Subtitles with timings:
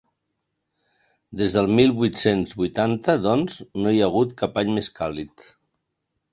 [1.41, 5.51] Des del mil vuit-cents vuitanta, doncs, no hi ha hagut cap any més càlid.